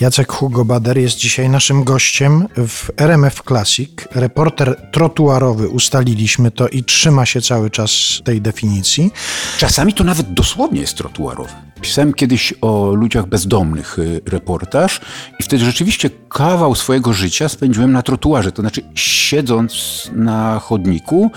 Jacek 0.00 0.32
Hugo 0.32 0.64
Bader 0.64 0.98
jest 0.98 1.16
dzisiaj 1.16 1.48
naszym 1.48 1.84
gościem 1.84 2.46
w 2.56 2.90
RMF 2.96 3.42
Classic. 3.48 3.90
Reporter 4.10 4.76
trotuarowy, 4.92 5.68
ustaliliśmy 5.68 6.50
to 6.50 6.68
i 6.68 6.84
trzyma 6.84 7.26
się 7.26 7.40
cały 7.40 7.70
czas 7.70 7.90
tej 8.24 8.40
definicji. 8.40 9.10
Czasami 9.58 9.94
to 9.94 10.04
nawet 10.04 10.34
dosłownie 10.34 10.80
jest 10.80 10.94
trotuarowy. 10.94 11.52
Pisałem 11.80 12.14
kiedyś 12.14 12.54
o 12.60 12.94
ludziach 12.94 13.26
bezdomnych 13.26 13.98
y, 13.98 14.20
reportaż 14.26 15.00
i 15.40 15.42
wtedy 15.42 15.64
rzeczywiście 15.64 16.10
kawał 16.28 16.74
swojego 16.74 17.12
życia 17.12 17.48
spędziłem 17.48 17.92
na 17.92 18.02
trotuarze, 18.02 18.52
to 18.52 18.62
znaczy 18.62 18.82
siedząc 18.94 19.72
na 20.12 20.58
chodniku, 20.58 21.30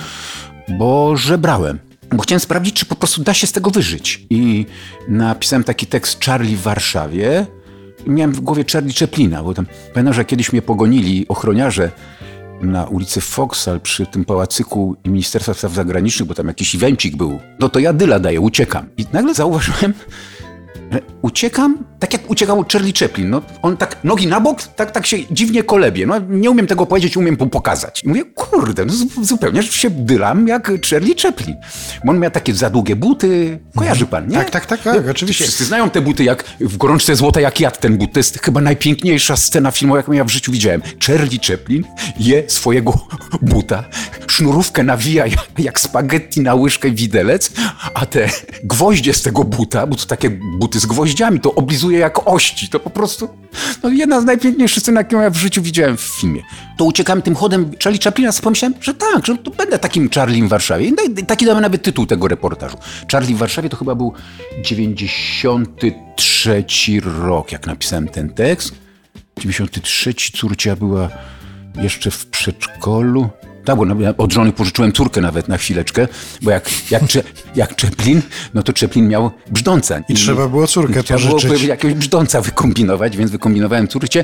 bo 0.69 1.17
żebrałem. 1.17 1.79
Bo 2.11 2.23
chciałem 2.23 2.39
sprawdzić, 2.39 2.75
czy 2.75 2.85
po 2.85 2.95
prostu 2.95 3.23
da 3.23 3.33
się 3.33 3.47
z 3.47 3.51
tego 3.51 3.71
wyżyć. 3.71 4.25
I 4.29 4.65
napisałem 5.07 5.63
taki 5.63 5.85
tekst 5.85 6.23
Charlie 6.25 6.57
w 6.57 6.61
Warszawie. 6.61 7.47
Miałem 8.07 8.31
w 8.31 8.39
głowie 8.39 8.65
Charlie 8.73 8.93
Chaplina, 8.93 9.43
bo 9.43 9.53
tam 9.53 9.65
pamiętam, 9.93 10.13
że 10.13 10.25
kiedyś 10.25 10.53
mnie 10.53 10.61
pogonili 10.61 11.25
ochroniarze 11.27 11.91
na 12.61 12.85
ulicy 12.85 13.21
Foksal 13.21 13.81
przy 13.81 14.05
tym 14.05 14.25
pałacyku 14.25 14.95
Ministerstwa 15.05 15.53
Spraw 15.53 15.73
Zagranicznych, 15.73 16.27
bo 16.27 16.35
tam 16.35 16.47
jakiś 16.47 16.75
evencik 16.75 17.15
był. 17.15 17.39
No 17.59 17.69
to 17.69 17.79
ja 17.79 17.93
dyla 17.93 18.19
daję, 18.19 18.41
uciekam. 18.41 18.85
I 18.97 19.05
nagle 19.13 19.33
zauważyłem, 19.33 19.93
uciekam 21.21 21.93
tak 22.03 22.13
jak 22.13 22.31
uciekał 22.31 22.65
Charlie 22.71 22.93
Chaplin. 22.99 23.29
No, 23.29 23.41
on 23.61 23.77
tak 23.77 24.03
nogi 24.03 24.27
na 24.27 24.41
bok, 24.41 24.63
tak, 24.63 24.91
tak 24.91 25.05
się 25.05 25.17
dziwnie 25.31 25.63
kolebie. 25.63 26.05
No, 26.05 26.19
nie 26.29 26.51
umiem 26.51 26.67
tego 26.67 26.85
powiedzieć, 26.85 27.17
umiem 27.17 27.37
pokazać. 27.37 28.03
I 28.03 28.07
mówię, 28.07 28.23
kurde, 28.35 28.85
no, 28.85 28.93
zupełnie 29.21 29.63
się 29.63 29.89
dylam 29.89 30.47
jak 30.47 30.71
Charlie 30.89 31.15
Chaplin. 31.21 31.55
Bo 32.05 32.11
on 32.11 32.19
miał 32.19 32.31
takie 32.31 32.53
za 32.53 32.69
długie 32.69 32.95
buty. 32.95 33.59
Kojarzy 33.75 34.05
pan, 34.05 34.27
nie? 34.27 34.37
Tak, 34.37 34.49
tak, 34.49 34.65
tak, 34.65 34.81
tak 34.81 35.09
oczywiście. 35.09 35.43
Wszyscy 35.43 35.65
znają 35.65 35.89
te 35.89 36.01
buty 36.01 36.23
jak 36.23 36.43
w 36.59 36.77
gorączce 36.77 37.15
złota, 37.15 37.41
jak 37.41 37.59
jadł 37.59 37.79
ten 37.79 37.97
but. 37.97 38.13
To 38.13 38.19
jest 38.19 38.39
chyba 38.39 38.61
najpiękniejsza 38.61 39.35
scena 39.35 39.71
filmowa, 39.71 39.97
jaką 39.97 40.11
ja 40.11 40.23
w 40.23 40.29
życiu 40.29 40.51
widziałem. 40.51 40.81
Charlie 41.07 41.39
Chaplin 41.47 41.83
je 42.19 42.43
swojego 42.47 42.93
buta, 43.41 43.83
sznurówkę 44.33 44.83
nawija 44.83 45.25
jak, 45.57 45.79
spaghetti 45.79 46.41
na 46.41 46.55
łyżkę 46.55 46.91
widelec, 46.91 47.51
a 47.93 48.05
te 48.05 48.29
gwoździe 48.63 49.13
z 49.13 49.21
tego 49.21 49.43
buta, 49.43 49.87
bo 49.87 49.95
to 49.95 50.05
takie 50.05 50.29
buty 50.29 50.79
z 50.79 50.85
gwoździami, 50.85 51.39
to 51.39 51.55
oblizuje 51.55 51.99
jak 51.99 52.27
ości. 52.27 52.69
To 52.69 52.79
po 52.79 52.89
prostu 52.89 53.29
no, 53.83 53.89
jedna 53.89 54.21
z 54.21 54.25
najpiękniejszych 54.25 54.83
scen, 54.83 54.95
jaką 54.95 55.21
ja 55.21 55.29
w 55.29 55.35
życiu 55.35 55.61
widziałem 55.61 55.97
w 55.97 56.01
filmie. 56.01 56.41
To 56.77 56.85
uciekam 56.85 57.21
tym 57.21 57.35
chodem 57.35 57.71
Charlie 57.83 57.99
Chaplina, 58.03 58.31
pomyślałem, 58.43 58.73
że 58.81 58.93
tak, 58.93 59.25
że 59.25 59.37
to 59.37 59.51
będę 59.51 59.79
takim 59.79 60.09
Charlie 60.09 60.43
w 60.43 60.49
Warszawie. 60.49 60.87
I 60.87 60.93
taki 61.25 61.45
damy 61.45 61.61
nawet 61.61 61.83
tytuł 61.83 62.05
tego 62.05 62.27
reportażu. 62.27 62.77
Charlie 63.11 63.35
w 63.35 63.37
Warszawie 63.37 63.69
to 63.69 63.77
chyba 63.77 63.95
był 63.95 64.13
93 64.63 66.65
rok, 67.03 67.51
jak 67.51 67.67
napisałem 67.67 68.07
ten 68.07 68.29
tekst. 68.29 68.73
93 69.39 70.13
córcia 70.13 70.75
była 70.75 71.09
jeszcze 71.81 72.11
w 72.11 72.25
przedszkolu. 72.25 73.29
Tak, 73.65 73.75
bo 73.77 73.85
od 74.17 74.33
żony 74.33 74.51
pożyczyłem 74.51 74.91
córkę 74.91 75.21
nawet 75.21 75.47
na 75.47 75.57
chwileczkę, 75.57 76.07
bo 76.41 76.51
jak, 76.51 76.69
jak, 76.91 77.03
jak 77.55 77.75
Czeplin, 77.75 78.21
no 78.53 78.63
to 78.63 78.73
Czeplin 78.73 79.07
miał 79.07 79.31
brzdąca. 79.51 79.99
I, 79.99 80.13
I 80.13 80.15
trzeba 80.15 80.47
było 80.47 80.67
córkę 80.67 81.03
trzeba 81.03 81.19
pożyczyć. 81.19 81.39
Trzeba 81.39 81.53
było 81.53 81.67
jakiegoś 81.67 81.93
brzdąca 81.93 82.41
wykombinować, 82.41 83.17
więc 83.17 83.31
wykombinowałem 83.31 83.87
córcie. 83.87 84.23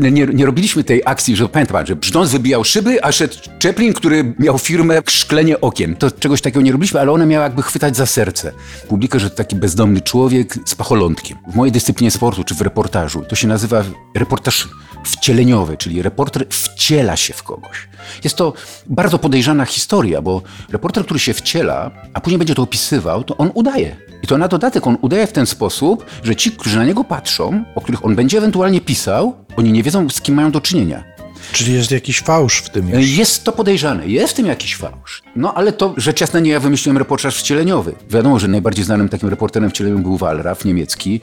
Nie, 0.00 0.10
nie 0.10 0.46
robiliśmy 0.46 0.84
tej 0.84 1.02
akcji, 1.04 1.36
że 1.36 1.48
pamiętam 1.48 1.72
pan, 1.72 1.86
że 1.86 1.96
brzdąc 1.96 2.30
wybijał 2.30 2.64
szyby, 2.64 3.04
a 3.04 3.12
szedł 3.12 3.34
Czeplin, 3.58 3.92
który 3.92 4.34
miał 4.38 4.58
firmę 4.58 5.02
szklenie 5.08 5.60
okien. 5.60 5.96
To 5.96 6.10
czegoś 6.10 6.40
takiego 6.40 6.60
nie 6.60 6.72
robiliśmy, 6.72 7.00
ale 7.00 7.12
one 7.12 7.26
miały 7.26 7.42
jakby 7.42 7.62
chwytać 7.62 7.96
za 7.96 8.06
serce. 8.06 8.52
Publikę, 8.88 9.20
że 9.20 9.30
to 9.30 9.36
taki 9.36 9.56
bezdomny 9.56 10.00
człowiek 10.00 10.54
z 10.64 10.74
pacholątkiem. 10.74 11.38
W 11.52 11.54
mojej 11.54 11.72
dyscyplinie 11.72 12.10
sportu, 12.10 12.44
czy 12.44 12.54
w 12.54 12.60
reportażu, 12.60 13.24
to 13.28 13.36
się 13.36 13.48
nazywa 13.48 13.84
reportaż 14.14 14.68
wcieleniowy, 15.04 15.76
czyli 15.76 16.02
reporter 16.02 16.46
wciela 16.48 17.16
się 17.16 17.34
w 17.34 17.42
kogoś. 17.42 17.88
Jest 18.24 18.36
to 18.36 18.52
bardzo 18.86 19.18
podejrzana 19.18 19.64
historia, 19.64 20.22
bo 20.22 20.42
reporter, 20.72 21.04
który 21.04 21.20
się 21.20 21.34
wciela, 21.34 21.90
a 22.14 22.20
później 22.20 22.38
będzie 22.38 22.54
to 22.54 22.62
opisywał, 22.62 23.24
to 23.24 23.36
on 23.36 23.50
udaje. 23.54 23.96
I 24.22 24.26
to 24.26 24.38
na 24.38 24.48
dodatek 24.48 24.86
on 24.86 24.96
udaje 25.00 25.26
w 25.26 25.32
ten 25.32 25.46
sposób, 25.46 26.06
że 26.22 26.36
ci, 26.36 26.52
którzy 26.52 26.76
na 26.76 26.84
niego 26.84 27.04
patrzą, 27.04 27.64
o 27.74 27.80
których 27.80 28.04
on 28.04 28.16
będzie 28.16 28.38
ewentualnie 28.38 28.80
pisał, 28.80 29.34
oni 29.56 29.72
nie 29.72 29.82
wiedzą, 29.82 30.08
z 30.10 30.20
kim 30.20 30.34
mają 30.34 30.50
do 30.50 30.60
czynienia. 30.60 31.04
Czyli 31.52 31.74
jest 31.74 31.90
jakiś 31.90 32.20
fałsz 32.20 32.58
w 32.58 32.70
tym 32.70 32.88
już. 32.88 33.08
Jest 33.08 33.44
to 33.44 33.52
podejrzane, 33.52 34.06
jest 34.06 34.32
w 34.32 34.36
tym 34.36 34.46
jakiś 34.46 34.76
fałsz. 34.76 35.22
No 35.36 35.54
ale 35.54 35.72
to 35.72 35.94
rzecz 35.96 36.20
jasna 36.20 36.40
nie 36.40 36.50
ja 36.50 36.60
wymyśliłem 36.60 36.98
reportaż 36.98 37.38
wcieleniowy. 37.38 37.94
Wiadomo, 38.10 38.38
że 38.38 38.48
najbardziej 38.48 38.84
znanym 38.84 39.08
takim 39.08 39.28
reporterem 39.28 39.70
wcieleniowym 39.70 40.02
był 40.02 40.16
Wallraff, 40.16 40.64
niemiecki. 40.64 41.20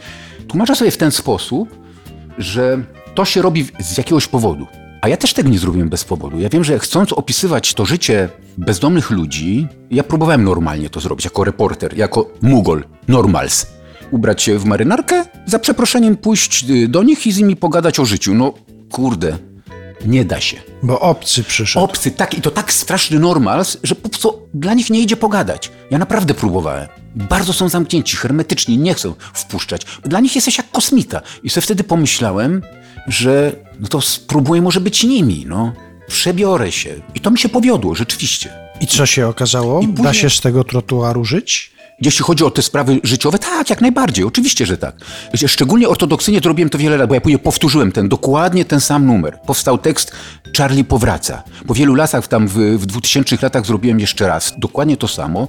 Tłumacza 0.48 0.76
sobie 0.76 0.92
w 0.92 0.98
ten 0.98 1.12
sposób, 1.12 1.76
że 2.38 2.84
to 3.18 3.26
się 3.26 3.42
robi 3.42 3.66
z 3.80 3.98
jakiegoś 3.98 4.28
powodu. 4.28 4.68
A 5.02 5.10
ja 5.10 5.18
też 5.18 5.34
tego 5.34 5.50
nie 5.50 5.60
zrobiłem 5.60 5.90
bez 5.90 6.04
powodu. 6.04 6.40
Ja 6.40 6.50
wiem, 6.50 6.64
że 6.64 6.80
chcąc 6.80 7.14
opisywać 7.14 7.74
to 7.74 7.86
życie 7.86 8.30
bezdomnych 8.58 9.12
ludzi, 9.12 9.68
ja 9.92 10.04
próbowałem 10.04 10.44
normalnie 10.44 10.90
to 10.90 11.00
zrobić, 11.00 11.26
jako 11.26 11.44
reporter, 11.44 11.98
jako 11.98 12.30
mugol, 12.42 12.84
normals. 13.08 13.68
Ubrać 14.12 14.42
się 14.42 14.60
w 14.60 14.66
marynarkę, 14.66 15.26
za 15.46 15.60
przeproszeniem 15.60 16.18
pójść 16.18 16.66
y, 16.70 16.88
do 16.88 17.04
nich 17.04 17.28
i 17.28 17.32
z 17.32 17.38
nimi 17.38 17.56
pogadać 17.56 18.00
o 18.00 18.06
życiu. 18.06 18.34
No 18.34 18.54
kurde, 18.92 19.38
nie 20.06 20.26
da 20.26 20.40
się. 20.42 20.58
Bo 20.84 21.00
obcy 21.00 21.44
przyszedł. 21.44 21.86
Obcy, 21.86 22.12
tak 22.12 22.38
i 22.38 22.42
to 22.42 22.52
tak 22.52 22.74
straszny 22.74 23.20
normals, 23.20 23.78
że 23.84 23.96
po 23.96 24.10
prostu 24.10 24.42
dla 24.54 24.74
nich 24.74 24.90
nie 24.90 25.00
idzie 25.00 25.18
pogadać. 25.18 25.72
Ja 25.92 25.98
naprawdę 25.98 26.34
próbowałem. 26.34 26.88
Bardzo 27.18 27.54
są 27.54 27.70
zamknięci, 27.70 28.18
hermetyczni, 28.18 28.78
nie 28.78 28.94
chcą 28.94 29.14
wpuszczać. 29.34 29.82
Dla 30.04 30.20
nich 30.20 30.36
jesteś 30.36 30.58
jak 30.58 30.72
kosmita. 30.72 31.22
I 31.44 31.50
sobie 31.50 31.62
wtedy 31.62 31.84
pomyślałem, 31.84 32.62
że 33.08 33.56
no 33.80 33.88
to 33.88 34.02
spróbuję 34.02 34.62
może 34.62 34.82
być 34.82 35.04
nimi, 35.04 35.46
no. 35.48 35.74
Przebiorę 36.08 36.72
się. 36.72 36.96
I 37.16 37.20
to 37.20 37.32
mi 37.32 37.38
się 37.38 37.50
powiodło, 37.50 37.96
rzeczywiście. 37.96 38.54
I 38.82 38.88
co 38.88 39.06
się 39.06 39.28
okazało? 39.28 39.80
Później... 39.80 39.96
Da 39.96 40.14
się 40.14 40.30
z 40.30 40.42
tego 40.42 40.64
trotuaru 40.64 41.26
żyć? 41.26 41.72
Jeśli 42.02 42.26
chodzi 42.26 42.44
o 42.44 42.52
te 42.52 42.62
sprawy 42.62 43.00
życiowe, 43.04 43.40
tak, 43.40 43.70
jak 43.70 43.82
najbardziej, 43.82 44.26
oczywiście, 44.26 44.66
że 44.66 44.78
tak. 44.78 44.96
Szczególnie 45.48 45.90
ortodoksyjnie 45.90 46.42
to 46.42 46.50
robiłem 46.50 46.70
to 46.70 46.78
wiele 46.78 46.98
lat, 46.98 47.10
bo 47.10 47.16
ja 47.16 47.22
później 47.22 47.40
powtórzyłem 47.40 47.92
ten, 47.92 48.10
dokładnie 48.10 48.66
ten 48.66 48.80
sam 48.80 49.06
numer. 49.06 49.40
Powstał 49.46 49.78
tekst 49.78 50.12
Charlie 50.58 50.84
powraca. 50.84 51.44
Po 51.68 51.74
wielu 51.74 51.96
latach, 51.96 52.28
tam 52.28 52.48
w, 52.48 52.54
w 52.54 52.86
2000 52.86 53.38
latach 53.42 53.66
zrobiłem 53.66 54.00
jeszcze 54.00 54.28
raz 54.28 54.54
dokładnie 54.58 54.98
to 54.98 55.08
samo. 55.08 55.48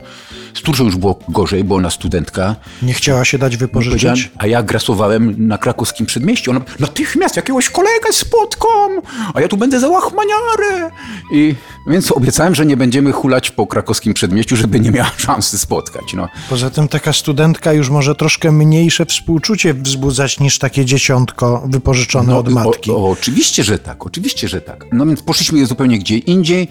Z 0.55 0.63
Turżą 0.63 0.85
już 0.85 0.97
było 0.97 1.19
gorzej, 1.29 1.65
bo 1.65 1.75
ona 1.75 1.91
studentka. 1.91 2.57
Nie 2.83 2.95
chciała 2.95 3.25
się 3.25 3.39
dać 3.39 3.57
wypożyczyć? 3.57 4.31
A 4.39 4.47
ja 4.47 4.63
grasowałem 4.63 5.49
na 5.49 5.59
krakowskim 5.59 6.07
przedmieściu. 6.07 6.51
Ona 6.51 6.61
natychmiast 6.81 7.37
jakiegoś 7.37 7.71
kolegę 7.71 8.13
spotkam, 8.13 9.01
a 9.35 9.41
ja 9.41 9.49
tu 9.49 9.57
będę 9.57 9.81
za 9.81 9.89
łachmaniarę. 9.89 10.91
I 11.33 11.55
więc 11.89 12.13
obiecałem, 12.13 12.55
że 12.55 12.67
nie 12.67 12.77
będziemy 12.77 13.13
hulać 13.13 13.51
po 13.51 13.67
krakowskim 13.67 14.15
przedmieściu, 14.15 14.57
żeby 14.57 14.81
nie 14.81 14.91
miała 14.91 15.11
szansy 15.17 15.59
spotkać. 15.59 16.15
No. 16.15 16.29
Poza 16.51 16.71
tym 16.71 16.89
taka 16.89 17.13
studentka 17.13 17.73
już 17.73 17.91
może 17.91 18.15
troszkę 18.15 18.53
mniejsze 18.53 19.07
współczucie 19.07 19.75
wzbudzać 19.75 20.41
niż 20.41 20.59
takie 20.59 20.85
dzieciątko 20.85 21.63
wypożyczone 21.67 22.33
no, 22.33 22.39
od 22.39 22.49
matki. 22.49 22.91
O, 22.91 22.97
o, 22.97 23.11
oczywiście, 23.11 23.65
że 23.65 23.79
tak, 23.79 24.07
oczywiście, 24.07 24.49
że 24.49 24.61
tak. 24.61 24.85
No 24.93 25.07
więc 25.07 25.23
poszliśmy 25.23 25.67
zupełnie 25.67 25.99
gdzie 25.99 26.19
indziej. 26.19 26.69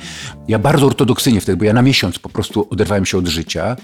Ja 0.47 0.59
bardzo 0.59 0.85
ortodoksyjnie 0.85 1.41
wtedy, 1.41 1.57
bo 1.57 1.65
ja 1.65 1.73
na 1.73 1.81
miesiąc 1.81 2.19
po 2.19 2.29
prostu 2.29 2.67
oderwałem 2.69 3.05
się 3.05 3.17
od 3.17 3.27
życia 3.27 3.75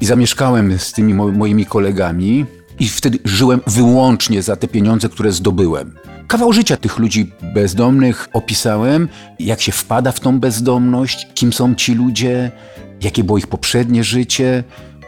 i 0.00 0.06
zamieszkałem 0.06 0.78
z 0.78 0.92
tymi 0.92 1.14
mo 1.14 1.28
moimi 1.28 1.66
kolegami 1.66 2.46
i 2.78 2.88
wtedy 2.88 3.18
żyłem 3.24 3.60
wyłącznie 3.66 4.42
za 4.42 4.56
te 4.56 4.68
pieniądze, 4.68 5.08
które 5.08 5.32
zdobyłem. 5.32 5.94
Kawał 6.26 6.52
życia 6.52 6.76
tych 6.76 6.98
ludzi 6.98 7.32
bezdomnych 7.54 8.28
opisałem, 8.32 9.08
jak 9.38 9.60
się 9.60 9.72
wpada 9.72 10.12
w 10.12 10.20
tą 10.20 10.40
bezdomność, 10.40 11.28
kim 11.34 11.52
są 11.52 11.74
ci 11.74 11.94
ludzie, 11.94 12.50
jakie 13.00 13.24
było 13.24 13.38
ich 13.38 13.46
poprzednie 13.46 14.04
życie. 14.04 14.64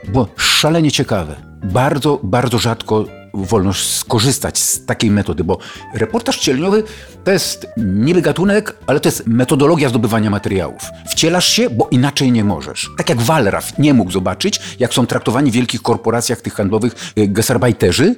Było 0.08 0.28
szalenie 0.36 0.92
ciekawe. 0.92 1.36
Bardzo, 1.64 2.20
bardzo 2.22 2.58
rzadko 2.58 3.04
wolno 3.44 3.72
skorzystać 3.72 4.58
z 4.58 4.84
takiej 4.84 5.10
metody, 5.10 5.44
bo 5.44 5.58
reportaż 5.94 6.38
wcieleniowy 6.38 6.82
to 7.24 7.30
jest 7.30 7.66
niby 7.76 8.22
gatunek, 8.22 8.76
ale 8.86 9.00
to 9.00 9.08
jest 9.08 9.26
metodologia 9.26 9.88
zdobywania 9.88 10.30
materiałów. 10.30 10.82
Wcielasz 11.10 11.48
się, 11.48 11.70
bo 11.70 11.88
inaczej 11.90 12.32
nie 12.32 12.44
możesz. 12.44 12.90
Tak 12.96 13.08
jak 13.08 13.20
Wallraff 13.20 13.78
nie 13.78 13.94
mógł 13.94 14.10
zobaczyć, 14.10 14.60
jak 14.78 14.94
są 14.94 15.06
traktowani 15.06 15.50
w 15.50 15.54
wielkich 15.54 15.82
korporacjach 15.82 16.40
tych 16.40 16.54
handlowych 16.54 17.12
y, 17.18 17.28
gasarbajterzy 17.28 18.16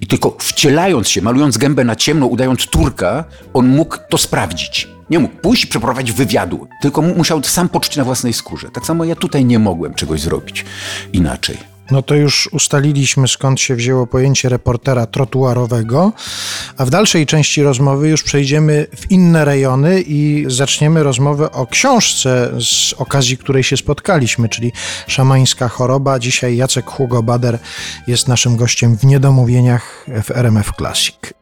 i 0.00 0.06
tylko 0.06 0.36
wcielając 0.40 1.08
się, 1.08 1.22
malując 1.22 1.58
gębę 1.58 1.84
na 1.84 1.96
ciemno, 1.96 2.26
udając 2.26 2.66
Turka, 2.66 3.24
on 3.54 3.68
mógł 3.68 3.96
to 4.10 4.18
sprawdzić. 4.18 4.88
Nie 5.10 5.18
mógł 5.18 5.36
pójść 5.36 5.64
i 5.64 5.66
przeprowadzić 5.66 6.16
wywiadu, 6.16 6.68
tylko 6.82 7.02
musiał 7.02 7.42
sam 7.42 7.68
poczuć 7.68 7.96
na 7.96 8.04
własnej 8.04 8.32
skórze. 8.32 8.70
Tak 8.70 8.86
samo 8.86 9.04
ja 9.04 9.16
tutaj 9.16 9.44
nie 9.44 9.58
mogłem 9.58 9.94
czegoś 9.94 10.20
zrobić 10.20 10.64
inaczej. 11.12 11.77
No 11.90 12.02
to 12.02 12.14
już 12.14 12.48
ustaliliśmy, 12.52 13.28
skąd 13.28 13.60
się 13.60 13.74
wzięło 13.74 14.06
pojęcie 14.06 14.48
reportera 14.48 15.06
trotuarowego, 15.06 16.12
a 16.76 16.84
w 16.84 16.90
dalszej 16.90 17.26
części 17.26 17.62
rozmowy 17.62 18.08
już 18.08 18.22
przejdziemy 18.22 18.86
w 18.96 19.10
inne 19.10 19.44
rejony 19.44 20.02
i 20.06 20.44
zaczniemy 20.48 21.02
rozmowę 21.02 21.52
o 21.52 21.66
książce, 21.66 22.50
z 22.60 22.92
okazji 22.92 23.38
której 23.38 23.62
się 23.62 23.76
spotkaliśmy, 23.76 24.48
czyli 24.48 24.72
Szamańska 25.06 25.68
choroba. 25.68 26.18
Dzisiaj 26.18 26.56
Jacek 26.56 26.86
Hugo 26.86 27.22
Bader 27.22 27.58
jest 28.06 28.28
naszym 28.28 28.56
gościem 28.56 28.96
w 28.96 29.04
Niedomówieniach 29.04 30.06
w 30.24 30.30
RMF 30.30 30.72
Classic. 30.76 31.37